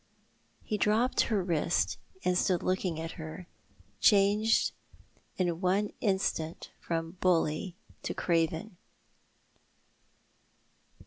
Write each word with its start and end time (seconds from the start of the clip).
He 0.63 0.79
dropped 0.79 1.21
her 1.25 1.43
wrist, 1.43 1.99
and 2.25 2.35
stood 2.35 2.63
looking 2.63 2.99
at 2.99 3.17
her— 3.21 3.45
changed 3.99 4.71
in 5.37 5.61
one 5.61 5.91
instant 6.01 6.71
from 6.79 7.17
bully 7.19 7.75
to 8.01 8.15
craven. 8.15 8.77